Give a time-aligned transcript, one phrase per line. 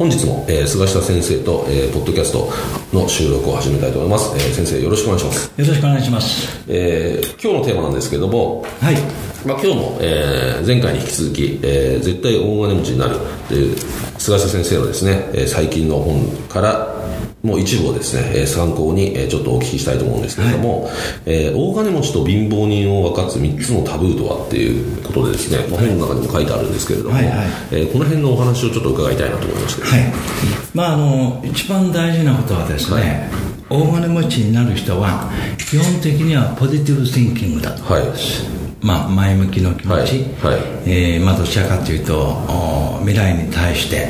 [0.00, 2.50] 本日も、えー、菅下先生と、えー、ポッドキャスト
[2.90, 5.60] の収録を始めたいと思います、えー、先生よろしくお願いします。
[5.60, 8.94] よろしくお願いします、えー、今日のテーマなんですけどもはい。
[9.44, 13.16] まあ、今日も、えー、前回に引き続き、えー、絶対大金持ちになる
[13.46, 13.76] という
[14.16, 16.89] 菅下先生のですね、えー、最近の本から
[17.42, 20.92] もう一部をですね、えー、参考に、えー、ちょっとお聞きしたいと思うんですけれども、はい、
[21.26, 30.12] えー、大金持ちと貧乏人を分かつ3つのタブーとはっていうことでですね、まあ、本の中にも書いてあるんですけれども、はいはい、えー、この辺のお話をちょっと伺いたいなと思いまして、はい。
[30.74, 33.30] まあ、あの一番大事なことはですね、
[33.70, 33.82] はい。
[33.82, 44.08] 大金持ちになる人は基本的にはポジティブ・シンキングだと思います、はいまあ、前向きの気持ち、はいはい、えー、まあ、どちらかというと未来に対して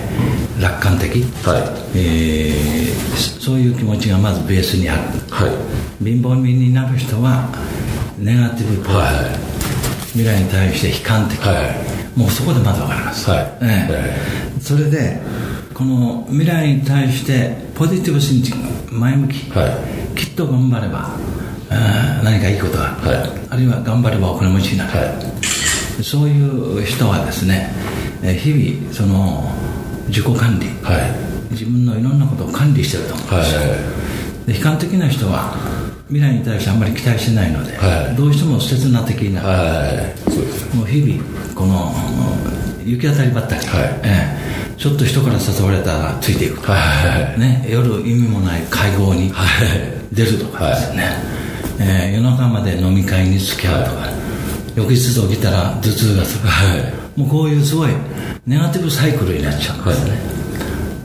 [0.60, 1.98] 楽観的、はい。
[1.98, 7.48] えー、そういう気持ちがまずベースにある、はい、貧乏人になる人は
[8.18, 9.14] ネガティブポジティブ、はい、
[10.12, 11.62] 未来に対して悲観的、は
[12.16, 13.58] い、もうそこでまず分かります、はい。
[13.62, 15.20] えー、それで
[15.74, 19.66] この未来に対してポジティブシンキング前向き、は
[20.14, 21.16] い、きっと頑張れば
[21.70, 22.98] 何かいいことが。
[23.00, 25.04] ある、はい、あるいは頑張ればお金持ちになる、は
[26.00, 27.72] い、そういう人はですね
[28.22, 29.50] 日々その
[30.08, 33.60] 自己管理、はい、自分のいろんなことを管理してると思うんですよ、
[34.46, 35.54] で悲観的な人は
[36.08, 37.78] 未来に対してあんまり期待してないので、
[38.16, 39.46] どうしても刹那的になる、
[40.76, 41.22] もう日々
[41.54, 41.94] この
[42.84, 43.64] 行き当たりばったり、
[44.02, 44.28] え
[44.74, 46.74] え、ちょっと人から誘われたらついていくとか、
[47.38, 49.32] ね、夜意味もない会合に
[50.12, 51.04] 出るとかですね、
[51.82, 54.12] えー、夜中まで飲み会に付き合うとか、はい、
[54.76, 56.76] 翌日起きたら頭痛がする、は
[57.16, 57.90] い、もうこういうすごい
[58.46, 60.16] ネガティブサイクルになっちゃうんですね、は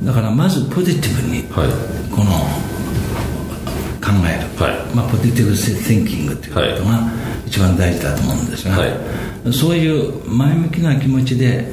[0.04, 2.32] い、だからまずポジティブにこの
[4.04, 7.10] 考える、まあ、ポジティブ・シンキングということが
[7.48, 8.78] 一番大事だと思うんですが、
[9.52, 11.66] そういう前向きな気持ちで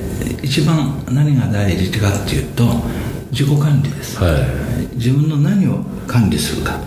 [0.43, 2.65] 一番何が大事かっていうと
[3.31, 4.19] 自己管理です、
[4.95, 6.79] 自分の何を管理するか、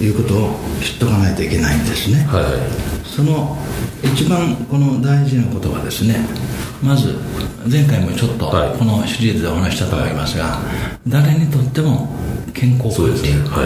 [0.00, 0.50] いうことを
[0.82, 3.56] 知っとかないといけないんですね、はい、その
[4.02, 6.26] 一番この大事なことはですね
[6.82, 7.16] まず
[7.68, 10.60] 前回もちょっとこのシリーズでお話したと思いますが、は
[11.06, 12.08] い、誰にとっても
[12.54, 13.28] 健康管理、ね。
[13.48, 13.64] は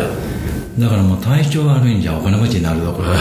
[0.78, 3.19] い、だからもう体調悪いんじゃお金持ちになるどころか、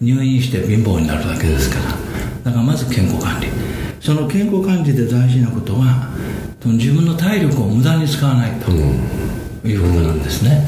[0.00, 1.90] 入院して貧乏になるだけですから。
[2.44, 3.48] だからまず健康管理。
[4.00, 6.08] その健康管理で大事なことは
[6.64, 8.70] 自分の体力を無駄に使わないと
[9.66, 10.64] いうことなんですね、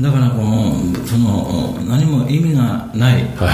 [0.00, 0.74] だからこの
[1.06, 3.48] その何も意味がない、は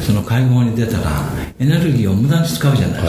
[0.00, 1.10] い、その会合に出たら
[1.58, 3.08] エネルギーを無駄に使うじゃないで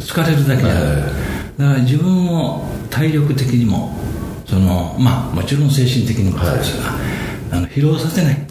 [0.00, 1.12] すか、はい、疲れるだけじゃない、はい、だか
[1.58, 3.98] ら自分を体力的にも
[4.46, 6.92] そのまあもちろん精神的にもそうですが、
[7.52, 8.46] あの疲労させない、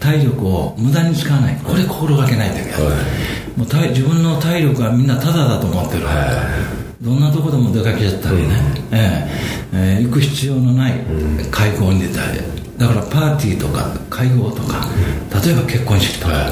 [0.00, 1.56] 体力を無駄に使わない。
[1.62, 2.70] これ心がけないといけ。
[2.70, 2.80] ない、
[3.56, 6.06] もう体自分の体力はみんなタダだと思ってる、
[7.00, 8.44] どんなとこでも出かけちゃったりね、
[8.90, 10.92] うん、えー、えー、行く必要のない
[11.50, 12.40] 会合に出たり
[12.78, 14.86] だからパーティーとか会合とか
[15.44, 16.48] 例えば結婚式とか、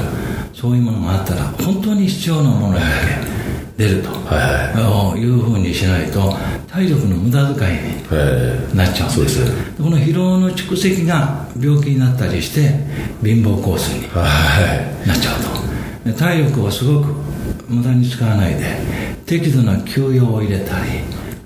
[0.53, 6.35] そういうものがあったら本当に必要なものだけ出ると、はい、いうふうにしないと
[6.67, 9.51] 体力の無駄遣いになっちゃうんです,、はい、
[9.81, 12.69] この疲労の蓄積が病気になったりして
[13.23, 14.03] 貧乏コースに
[15.07, 17.07] なっちゃうと、体力をすごく
[17.67, 18.77] 無駄に使わないで
[19.25, 20.91] 適度な休養を入れたり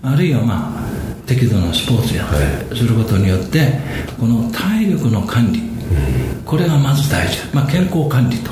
[0.04, 0.77] あるいはまあ
[1.28, 3.80] 適度なスポーツやったりすることによって
[4.18, 5.62] この体力の管理、
[6.46, 8.52] これがまず大事、まあ、健康管理と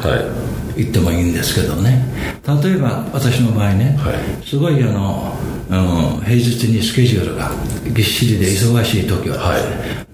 [0.76, 2.04] 言ってもいいんですけどね。
[2.64, 3.98] 例えば私の場合ね、
[4.46, 5.36] すごいあの
[5.70, 7.52] うん、平日にスケジュールが
[7.92, 9.62] ぎっしりで忙しい時は、はい、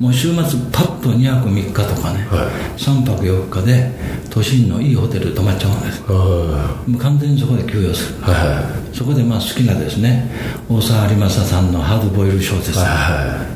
[0.01, 3.91] もう週末パッと2泊3日とかね、はい、3泊4日で
[4.29, 8.63] 都心のいいホテル泊まっちゃうんです、もう完全にそこで休養する、は
[8.93, 10.31] い、そこでまあ好きなですね
[10.69, 12.81] 大沢有正さんのハードボイル小説を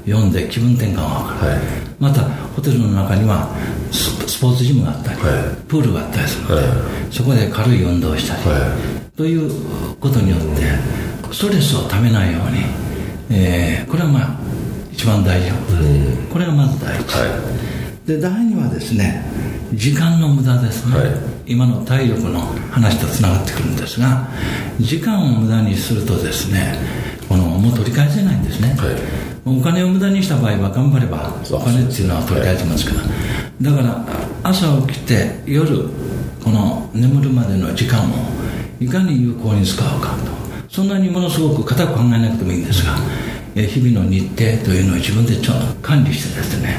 [0.05, 1.61] 読んで気分転換を図る、
[1.99, 2.23] また
[2.55, 3.49] ホテルの中には
[3.91, 5.19] スポーツジムがあったり、
[5.67, 6.67] プールがあったりするので、
[7.11, 8.41] そこで軽い運動をしたり、
[9.15, 10.63] ということによって
[11.31, 12.65] ストレスをためないように、
[13.31, 14.39] えー、これはまあ
[14.91, 17.05] 一番大事なことです、これがまず第一、
[18.05, 19.23] で第二はですね
[19.73, 21.09] 時間の無駄ですね、はい、
[21.47, 24.27] 今の体力の話とつながってくるんですが
[24.79, 26.75] 時間を無駄にするとですね
[27.27, 33.05] このもう取り返せないんですね、はい、お金を無駄にした場合は頑張ればお金っていうのは取り返せますから、は
[33.61, 34.05] い、だから
[34.43, 35.87] 朝起きて夜
[36.43, 38.13] この眠るまでの時間を
[38.79, 40.35] いかに有効に使うかと。
[40.67, 42.97] そんなにものすごく固く考えなくてもいいんですが
[43.55, 46.77] 日々の日程というのを自分でちょ管理してですね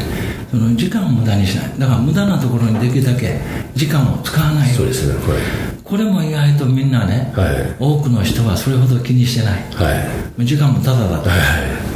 [0.50, 1.78] その時間を無駄にしない。
[1.78, 3.40] だから無駄なところにできるだけ
[3.74, 5.38] 時間を使わないそうですねこれ。
[5.82, 11.38] これも意外とみんなね、はい、多くの人はそれほど気にしてない、はい、時間もただだと、はい、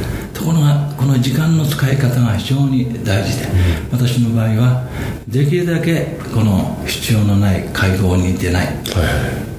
[0.41, 3.45] ころがこの時間の使い方が非常に大事で、
[3.91, 4.87] うん、私の場合は
[5.27, 8.67] できるだけこの必要のない会合に出ない、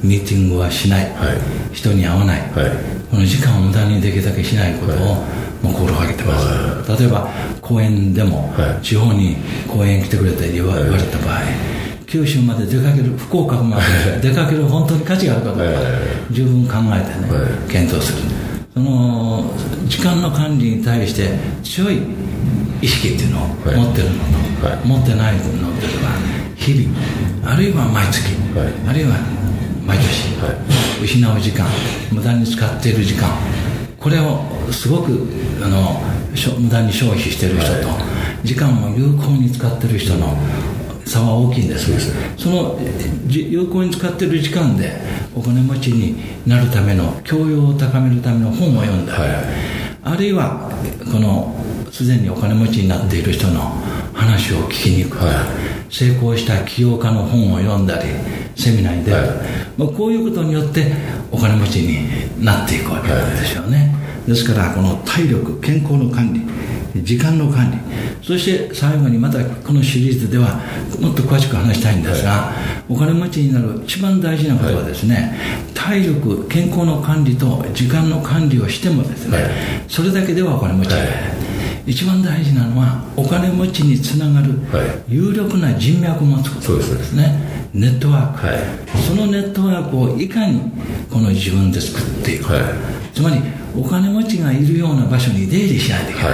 [0.02, 1.12] ミーティングはしない、
[1.72, 2.40] 人に会わない、
[3.10, 5.24] この時間を無駄にできるだけしないことを、
[5.62, 6.38] もう心がけてま
[6.84, 7.28] す、例えば
[7.60, 8.52] 公園でも、
[8.82, 9.36] 地方に
[9.68, 11.40] 公園来てくれって言わ,、れた場合
[12.06, 13.78] 九州まで出かける福岡ま
[14.20, 15.64] で出かける本当に価値があるかどうか、
[16.30, 17.28] 十分考えてね、
[17.70, 18.18] 検討する。
[18.74, 19.50] その
[19.92, 21.28] 時間の管理に対して
[21.62, 22.00] 強い
[22.80, 24.24] 意識っていうのを持ってるの
[24.58, 25.48] と、はい、持ってないのと
[26.00, 28.24] は日々あるいは毎月、
[28.56, 29.18] はい、あるいは
[29.84, 31.66] 毎年、はい、失う時間
[32.10, 33.28] 無駄に使っている時間
[34.00, 34.40] これを
[34.72, 35.28] すごく
[35.62, 36.00] あの
[36.58, 37.88] 無駄に消費している人と、
[38.42, 40.34] 時間を有効に使っている人の
[41.04, 41.92] 差は大きいんです。
[42.38, 42.80] その
[43.28, 44.92] 有効に使っている時間で
[45.36, 46.16] お金持ちに
[46.48, 49.14] なるための教養を高めるための本を読んだ。
[49.16, 50.68] り、あるいは
[51.12, 51.54] この
[51.92, 53.60] すでにお金持ちになっている人の
[54.12, 58.08] 話を聞きに行く、はい、成功した起業家の本を読んだり
[58.56, 59.28] セミナーに出る、はい、
[59.78, 60.92] まあ、こういうことによって
[61.30, 67.78] お金持ちになっていくわけなんですよね、はい、ですからこの体力健康の管理時間の管理
[68.22, 70.60] そして最後にまたこのシリーズでは
[71.00, 72.52] もっと詳しく話したいんですが、は
[72.88, 75.36] い、お金持ちになる一番大事なことはですね、
[75.74, 79.38] 体力健康の管理と時間の管理をしてもですね、
[79.88, 81.08] それだけではお金持ちにない、
[81.86, 84.54] 一番大事なのはお金持ちにつながる
[85.08, 87.28] 有力な人脈を持つことですね、は
[87.74, 88.58] い、ネットワーク、はい、
[89.04, 90.60] そのネットワークをいかに
[91.10, 92.62] この自分で作っていくか、はい、
[93.12, 93.40] つまり
[93.76, 96.32] お金持ちがいるような場所に出入りしないといけない、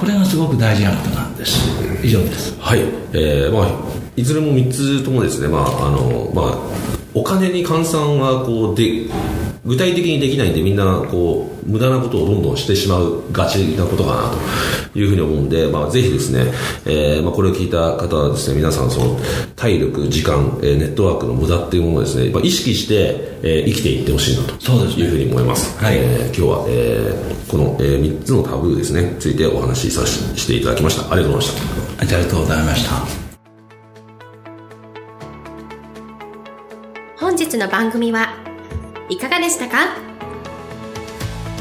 [0.00, 1.60] これがすごく大事なことなんです。
[2.02, 2.58] 以上です。
[2.58, 2.80] はい、
[3.12, 6.58] えーまあ、いずれも3つともですね、まああのまあ、
[7.14, 9.06] お金に換算はこうで
[9.64, 14.30] 具体的にできないんでみんなこう無駄なことをどんどんしてしまうがちなことかな
[14.92, 16.52] というふうに思うんで、まあ、ぜひですね、
[16.84, 19.18] えーまあ、これを聞いた方はですね皆さんその
[19.56, 25.96] 体力時間、えー、ネットワークの無駄っていうものをですね意識して、えー、生きていってほしいなというふうに思います、はい。
[25.96, 31.10] えー、今日は、えー、この、えー、3つのタブーですねついてお話しさせていただきました。
[31.10, 31.80] ありがとうございました。
[32.00, 33.19] ありがとうございました
[37.20, 38.34] 本日の番組は
[39.10, 39.94] いかがでしたか？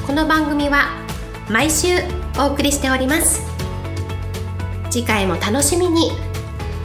[0.07, 0.87] この番組は
[1.49, 1.87] 毎週
[2.39, 3.41] お送りしております
[4.89, 6.11] 次回も楽しみに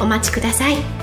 [0.00, 0.93] お待ちください。